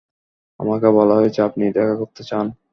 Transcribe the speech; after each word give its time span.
আমাকে 0.59 0.87
বলা 0.97 1.13
হয়েছে 1.15 1.39
আপনি 1.41 1.63
দেখা 1.71 1.95
করতে 2.01 2.21
চান। 2.23 2.45